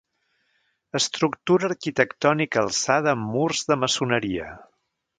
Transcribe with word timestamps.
Estructura 0.99 1.69
arquitectònica 1.73 2.65
alçada 2.65 3.15
amb 3.15 3.31
murs 3.37 3.65
de 3.71 3.81
maçoneria. 3.87 4.53